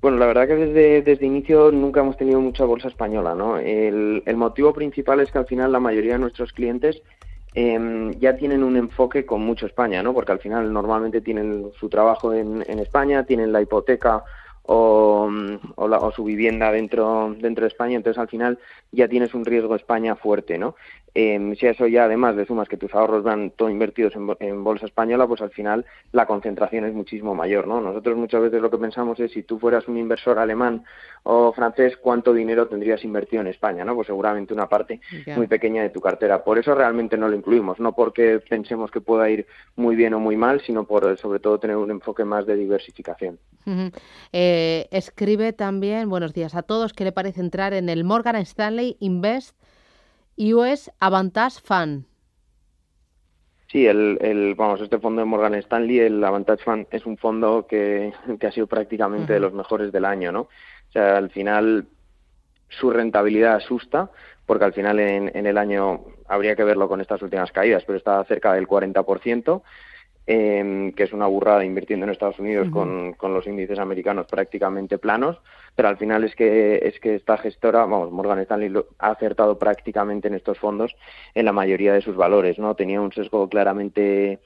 Bueno, 0.01 0.18
la 0.18 0.25
verdad 0.25 0.48
que 0.48 0.56
desde, 0.56 1.01
desde 1.03 1.25
inicio 1.27 1.72
nunca 1.72 2.00
hemos 2.00 2.18
tenido 2.18 2.41
mucha 2.41 2.65
bolsa 2.65 2.88
española, 2.88 3.36
¿no? 3.36 3.60
El, 3.60 4.24
el 4.25 4.36
motivo 4.36 4.74
principal 4.74 5.20
es 5.20 5.32
que 5.32 5.38
al 5.38 5.46
final 5.46 5.72
la 5.72 5.80
mayoría 5.80 6.13
de 6.13 6.20
nuestros 6.20 6.53
clientes 6.53 7.03
eh, 7.53 8.12
ya 8.18 8.38
tienen 8.38 8.63
un 8.63 8.77
enfoque 8.77 9.25
con 9.25 9.41
mucho 9.41 9.65
España, 9.65 10.01
¿no? 10.01 10.13
Porque 10.13 10.32
al 10.32 10.39
final 10.39 10.72
normalmente 10.72 11.22
tienen 11.22 11.72
su 11.77 11.89
trabajo 11.89 12.34
en, 12.34 12.63
en 12.68 12.80
España, 12.80 13.25
tienen 13.25 13.51
la 13.51 13.62
hipoteca 13.62 14.24
o, 14.74 15.30
o, 15.75 15.88
la, 15.90 15.98
o, 15.98 16.12
su 16.12 16.24
vivienda 16.24 16.72
dentro, 16.72 17.36
dentro 17.38 17.63
de 17.63 17.68
España, 17.68 17.98
entonces 17.98 18.18
al 18.18 18.30
final 18.30 18.58
ya 18.92 19.10
tienes 19.10 19.34
un 19.34 19.44
riesgo 19.44 19.75
España 19.75 20.16
fuerte, 20.16 20.58
¿no? 20.58 20.75
Eh, 21.13 21.56
si 21.60 21.68
a 21.68 21.72
eso 21.72 21.88
ya 21.88 22.06
además 22.06 22.36
de 22.38 22.46
sumas 22.46 22.70
que 22.70 22.77
tus 22.77 22.94
ahorros 22.96 23.24
van 23.24 23.51
todo 23.51 23.70
invertidos 23.70 24.13
en, 24.15 24.63
bolsa 24.63 24.86
española, 24.86 25.27
pues 25.27 25.41
al 25.41 25.51
final 25.51 25.86
la 26.13 26.25
concentración 26.25 26.86
es 26.86 26.94
muchísimo 26.94 27.36
mayor, 27.36 27.68
¿no? 27.68 27.82
Nosotros 27.82 28.18
muchas 28.18 28.41
veces 28.41 28.62
lo 28.62 28.72
que 28.72 28.77
pensamos 28.77 29.20
es 29.20 29.32
si 29.32 29.44
tú 29.44 29.60
fueras 29.60 29.88
un 29.88 29.98
inversor 29.98 30.39
alemán 30.39 30.86
o 31.24 31.51
francés, 31.51 31.98
¿cuánto 31.98 32.34
dinero 32.34 32.68
tendrías 32.68 33.03
invertido 33.03 33.41
en 33.41 33.48
España, 33.48 33.84
no? 33.84 33.94
Pues 33.94 34.08
seguramente 34.08 34.53
una 34.53 34.70
parte 34.70 35.01
muy 35.36 35.48
pequeña 35.48 35.84
de 35.84 35.89
tu 35.89 36.00
cartera. 36.00 36.44
Por 36.44 36.58
eso 36.58 36.74
realmente 36.74 37.18
no 37.18 37.27
lo 37.27 37.36
incluimos, 37.36 37.80
no 37.80 37.94
porque 37.94 38.39
pensemos 38.48 38.89
que 38.89 39.01
pueda 39.01 39.30
ir 39.30 39.46
muy 39.75 39.96
bien 39.96 40.13
o 40.13 40.20
muy 40.20 40.38
mal, 40.38 40.62
sino 40.62 40.86
por 40.86 41.18
sobre 41.18 41.39
todo 41.39 41.60
tener 41.60 41.75
un 41.75 41.91
enfoque 41.91 42.24
más 42.24 42.46
de 42.46 42.56
diversificación. 42.56 43.38
eh, 44.32 44.88
escribe 44.91 45.51
también, 45.51 46.10
buenos 46.10 46.34
días 46.34 46.56
a 46.56 46.63
todos, 46.63 46.94
¿qué 46.94 47.03
le 47.03 47.12
parece 47.12 47.41
entrar 47.41 47.74
en 47.74 47.89
el 47.89 48.03
Morgan 48.03 48.38
Stanley 48.38 48.96
Invest 49.00 49.61
US 50.53 50.91
Avantage 51.00 51.60
Fund. 51.63 52.05
Sí, 53.67 53.86
el, 53.88 54.17
el, 54.21 54.55
vamos, 54.55 54.81
este 54.81 55.00
fondo 55.00 55.21
de 55.21 55.25
Morgan 55.25 55.55
Stanley, 55.55 56.00
el 56.00 56.24
Avantage 56.24 56.63
Fund, 56.63 56.88
es 56.91 57.05
un 57.05 57.17
fondo 57.17 57.65
que, 57.67 58.13
que 58.39 58.48
ha 58.48 58.51
sido 58.51 58.67
prácticamente 58.67 59.33
de 59.33 59.39
los 59.39 59.53
mejores 59.53 59.91
del 59.91 60.05
año, 60.05 60.31
¿no? 60.31 60.41
O 60.41 60.91
sea, 60.91 61.17
al 61.17 61.29
final 61.29 61.88
su 62.67 62.89
rentabilidad 62.89 63.55
asusta, 63.55 64.12
porque 64.45 64.65
al 64.65 64.74
final 64.74 65.00
en, 65.00 65.31
en 65.33 65.45
el 65.45 65.57
año 65.57 66.01
habría 66.27 66.55
que 66.55 66.63
verlo 66.63 66.89
con 66.89 67.00
estas 67.00 67.21
últimas 67.21 67.51
caídas, 67.51 67.83
pero 67.86 67.98
está 67.98 68.24
cerca 68.25 68.53
del 68.53 68.67
40%. 68.67 69.62
Em, 70.28 70.92
que 70.92 71.04
es 71.04 71.13
una 71.13 71.25
burrada 71.25 71.66
invirtiendo 71.66 72.06
en 72.06 72.12
Estados 72.12 72.38
Unidos 72.38 72.70
con, 72.70 73.13
con, 73.13 73.34
los 73.34 73.48
índices 73.48 73.80
americanos 73.80 74.28
prácticamente 74.28 75.00
planos, 75.00 75.42
pero 75.75 75.88
al 75.88 75.98
final 75.98 76.24
es 76.24 76.36
que 76.36 76.80
es 76.84 77.00
que 77.00 77.16
esta 77.16 77.40
gestora, 77.40 77.80
vamos, 77.80 78.12
Morgan 78.12 78.38
Stanley 78.38 78.72
ha 79.00 79.10
acertado 79.10 79.58
prácticamente 79.58 80.28
en 80.28 80.36
estos 80.36 80.60
fondos 80.60 80.96
en 81.34 81.46
la 81.46 81.54
mayoría 81.54 81.94
de 81.94 82.01
sus 82.01 82.16
valores, 82.16 82.60
¿no? 82.60 82.75
Tenía 82.75 83.01
un 83.01 83.12
sesgo 83.12 83.50
claramente 83.50 84.40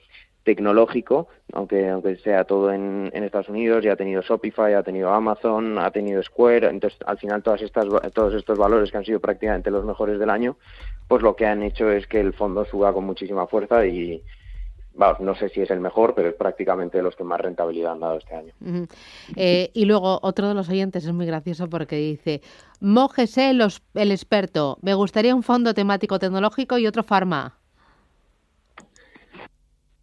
tecnológico, 0.44 1.27
aunque 1.51 1.89
aunque 1.89 2.15
sea 2.17 2.46
todo 2.46 2.72
en, 2.72 3.12
en, 3.13 3.25
Estados 3.25 3.50
Unidos, 3.50 3.84
ya 3.84 3.94
ha 3.94 3.98
tenido 3.98 4.22
Shopify, 4.22 4.75
ha 4.75 4.84
tenido 4.84 5.10
Amazon, 5.13 5.77
ha 5.77 5.91
tenido 5.91 6.24
Square, 6.24 6.70
entonces 6.70 6.98
al 7.05 7.17
final 7.17 7.44
todas 7.44 7.62
estas 7.62 7.86
todos 8.13 8.34
estos 8.34 8.58
valores 8.58 8.91
que 8.91 8.98
han 8.98 9.05
sido 9.05 9.20
prácticamente 9.20 9.72
los 9.72 9.84
mejores 9.84 10.20
del 10.20 10.29
año, 10.29 10.55
pues 11.10 11.22
lo 11.22 11.36
que 11.36 11.46
han 11.46 11.63
hecho 11.63 11.91
es 11.91 12.08
que 12.08 12.22
el 12.22 12.32
fondo 12.32 12.63
suba 12.63 12.94
con 12.94 13.03
muchísima 13.03 13.46
fuerza 13.46 13.86
y 13.86 14.24
no 15.19 15.35
sé 15.35 15.49
si 15.49 15.61
es 15.61 15.71
el 15.71 15.79
mejor, 15.79 16.13
pero 16.15 16.29
es 16.29 16.35
prácticamente 16.35 16.97
de 16.97 17.03
los 17.03 17.15
que 17.15 17.23
más 17.23 17.39
rentabilidad 17.39 17.93
han 17.93 17.99
dado 17.99 18.17
este 18.17 18.35
año. 18.35 18.53
Eh, 19.35 19.69
y 19.73 19.85
luego 19.85 20.19
otro 20.21 20.47
de 20.47 20.53
los 20.53 20.69
oyentes 20.69 21.05
es 21.05 21.13
muy 21.13 21.25
gracioso 21.25 21.69
porque 21.69 21.97
dice, 21.97 22.41
mójese 22.79 23.53
los, 23.53 23.81
el 23.93 24.11
experto, 24.11 24.77
me 24.81 24.93
gustaría 24.93 25.35
un 25.35 25.43
fondo 25.43 25.73
temático 25.73 26.19
tecnológico 26.19 26.77
y 26.77 26.87
otro 26.87 27.03
farma. 27.03 27.57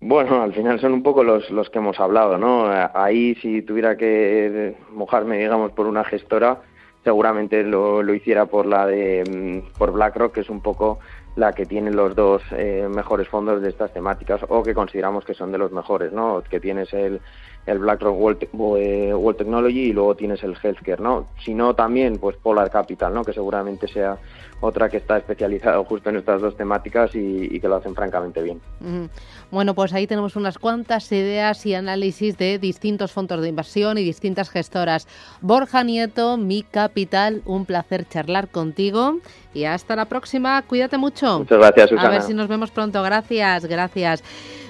Bueno, 0.00 0.42
al 0.42 0.52
final 0.52 0.80
son 0.80 0.94
un 0.94 1.02
poco 1.04 1.22
los, 1.22 1.48
los 1.50 1.70
que 1.70 1.78
hemos 1.78 2.00
hablado, 2.00 2.36
¿no? 2.36 2.66
Ahí 2.92 3.36
si 3.36 3.62
tuviera 3.62 3.96
que 3.96 4.76
mojarme, 4.90 5.38
digamos, 5.38 5.70
por 5.72 5.86
una 5.86 6.02
gestora, 6.02 6.60
seguramente 7.04 7.62
lo, 7.62 8.02
lo 8.02 8.12
hiciera 8.12 8.46
por 8.46 8.66
la 8.66 8.86
de 8.86 9.62
mm, 9.64 9.78
por 9.78 9.92
BlackRock, 9.92 10.34
que 10.34 10.40
es 10.40 10.50
un 10.50 10.60
poco 10.60 10.98
la 11.36 11.52
que 11.52 11.66
tiene 11.66 11.90
los 11.90 12.14
dos 12.14 12.42
eh, 12.52 12.86
mejores 12.88 13.28
fondos 13.28 13.62
de 13.62 13.70
estas 13.70 13.92
temáticas 13.92 14.40
o 14.48 14.62
que 14.62 14.74
consideramos 14.74 15.24
que 15.24 15.34
son 15.34 15.50
de 15.52 15.58
los 15.58 15.72
mejores, 15.72 16.12
¿no? 16.12 16.42
Que 16.42 16.60
tienes 16.60 16.92
el, 16.92 17.20
el 17.66 17.78
BlackRock 17.78 18.18
World, 18.18 18.42
eh, 18.78 19.14
World, 19.14 19.38
Technology 19.38 19.90
y 19.90 19.92
luego 19.92 20.14
tienes 20.14 20.42
el 20.42 20.56
Healthcare, 20.60 21.00
¿no? 21.00 21.28
Si 21.44 21.54
no, 21.54 21.74
también, 21.74 22.18
pues 22.18 22.36
Polar 22.36 22.70
Capital, 22.70 23.14
¿no? 23.14 23.24
Que 23.24 23.32
seguramente 23.32 23.88
sea 23.88 24.18
otra 24.60 24.88
que 24.88 24.98
está 24.98 25.16
especializada 25.18 25.82
justo 25.88 26.10
en 26.10 26.16
estas 26.16 26.40
dos 26.40 26.56
temáticas 26.56 27.14
y, 27.14 27.60
que 27.60 27.68
lo 27.68 27.76
hacen 27.76 27.94
francamente 27.94 28.42
bien. 28.42 28.60
Bueno, 29.50 29.74
pues 29.74 29.92
ahí 29.92 30.06
tenemos 30.06 30.34
unas 30.36 30.58
cuantas 30.58 31.10
ideas 31.12 31.64
y 31.64 31.74
análisis 31.74 32.36
de 32.36 32.58
distintos 32.58 33.12
fondos 33.12 33.40
de 33.40 33.48
inversión 33.48 33.98
y 33.98 34.04
distintas 34.04 34.50
gestoras. 34.50 35.06
Borja 35.40 35.84
Nieto, 35.84 36.36
Mi 36.36 36.62
Capital, 36.62 37.42
un 37.44 37.66
placer 37.66 38.08
charlar 38.08 38.48
contigo 38.48 39.18
y 39.54 39.64
hasta 39.64 39.96
la 39.96 40.06
próxima. 40.06 40.62
Cuídate 40.62 40.98
mucho. 40.98 41.40
Muchas 41.40 41.58
gracias, 41.58 41.90
Susana. 41.90 42.08
A 42.08 42.10
ver 42.10 42.22
si 42.22 42.34
nos 42.34 42.48
vemos 42.48 42.70
pronto. 42.70 43.02
Gracias, 43.02 43.66
gracias. 43.66 44.22